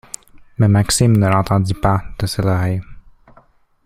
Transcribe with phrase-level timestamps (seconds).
[0.57, 2.81] Mais Maxime ne l’entendit pas de cette oreille.